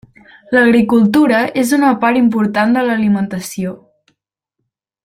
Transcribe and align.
L’agricultura 0.55 1.41
és 1.63 1.75
una 1.79 1.91
part 2.05 2.21
important 2.23 2.75
de 2.79 2.87
l’alimentació. 2.89 3.79